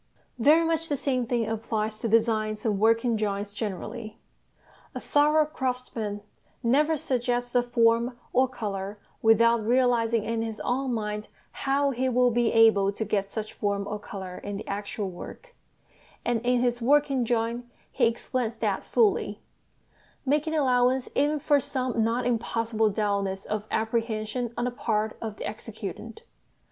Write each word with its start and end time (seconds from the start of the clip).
Very 0.39 0.65
much 0.65 0.89
the 0.89 0.97
same 0.97 1.27
thing 1.27 1.47
applies 1.47 1.99
to 1.99 2.07
designs 2.07 2.65
and 2.65 2.79
working 2.79 3.15
drawings 3.15 3.53
generally. 3.53 4.17
A 4.95 4.99
thorough 4.99 5.45
craftsman 5.45 6.21
never 6.63 6.97
suggests 6.97 7.53
a 7.53 7.61
form 7.61 8.17
or 8.33 8.47
colour 8.47 8.97
without 9.21 9.63
realising 9.63 10.23
in 10.23 10.41
his 10.41 10.59
own 10.61 10.91
mind 10.91 11.27
how 11.51 11.91
he 11.91 12.09
will 12.09 12.31
be 12.31 12.51
able 12.51 12.91
to 12.91 13.05
get 13.05 13.29
such 13.29 13.53
form 13.53 13.85
or 13.87 13.99
colour 13.99 14.39
in 14.39 14.57
the 14.57 14.67
actual 14.67 15.07
work; 15.07 15.53
and 16.25 16.41
in 16.43 16.61
his 16.61 16.81
working 16.81 17.23
drawing 17.23 17.69
he 17.91 18.07
explains 18.07 18.55
that 18.55 18.81
fully, 18.81 19.39
making 20.25 20.55
allowance 20.55 21.09
even 21.13 21.37
for 21.37 21.59
some 21.59 22.03
not 22.03 22.25
impossible 22.25 22.89
dulness 22.89 23.45
of 23.45 23.67
apprehension 23.69 24.51
on 24.57 24.65
the 24.65 24.71
part 24.71 25.15
of 25.21 25.35
the 25.37 25.47
executant. 25.47 26.23